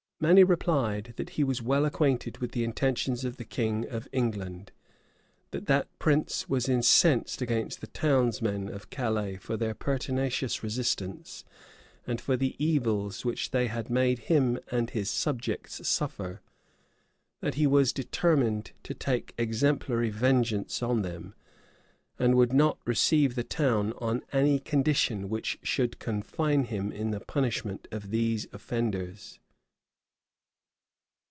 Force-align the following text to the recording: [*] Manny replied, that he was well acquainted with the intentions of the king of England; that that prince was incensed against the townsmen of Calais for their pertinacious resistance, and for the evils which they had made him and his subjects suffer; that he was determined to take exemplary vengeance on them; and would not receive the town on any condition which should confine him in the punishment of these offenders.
[*] 0.21 0.21
Manny 0.21 0.43
replied, 0.43 1.15
that 1.17 1.31
he 1.31 1.43
was 1.43 1.63
well 1.63 1.83
acquainted 1.83 2.37
with 2.37 2.51
the 2.51 2.63
intentions 2.63 3.25
of 3.25 3.37
the 3.37 3.43
king 3.43 3.89
of 3.89 4.07
England; 4.11 4.71
that 5.49 5.65
that 5.65 5.87
prince 5.97 6.47
was 6.47 6.69
incensed 6.69 7.41
against 7.41 7.81
the 7.81 7.87
townsmen 7.87 8.69
of 8.69 8.91
Calais 8.91 9.37
for 9.37 9.57
their 9.57 9.73
pertinacious 9.73 10.61
resistance, 10.61 11.43
and 12.05 12.21
for 12.21 12.37
the 12.37 12.55
evils 12.63 13.25
which 13.25 13.49
they 13.49 13.65
had 13.65 13.89
made 13.89 14.19
him 14.29 14.59
and 14.71 14.91
his 14.91 15.09
subjects 15.09 15.87
suffer; 15.89 16.39
that 17.39 17.55
he 17.55 17.65
was 17.65 17.91
determined 17.91 18.73
to 18.83 18.93
take 18.93 19.33
exemplary 19.39 20.11
vengeance 20.11 20.83
on 20.83 21.01
them; 21.01 21.33
and 22.19 22.35
would 22.35 22.53
not 22.53 22.77
receive 22.85 23.33
the 23.33 23.43
town 23.43 23.91
on 23.93 24.21
any 24.31 24.59
condition 24.59 25.29
which 25.29 25.57
should 25.63 25.97
confine 25.97 26.65
him 26.65 26.91
in 26.91 27.09
the 27.09 27.21
punishment 27.21 27.87
of 27.91 28.11
these 28.11 28.45
offenders. 28.53 29.39